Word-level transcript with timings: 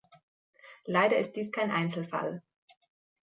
Leider 0.85 1.17
ist 1.17 1.33
dies 1.35 1.51
kein 1.51 1.69
Einzelfall. 1.69 2.41